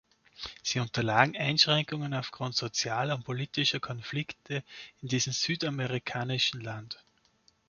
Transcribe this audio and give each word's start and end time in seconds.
Sie 0.63 0.79
unterlagen 0.79 1.37
Einschränkungen 1.37 2.15
aufgrund 2.15 2.55
sozialer 2.55 3.13
und 3.17 3.23
politischer 3.23 3.79
Konflikte 3.79 4.63
in 5.03 5.09
diesem 5.09 5.31
südamerikanischen 5.31 6.61
Land. 6.61 6.97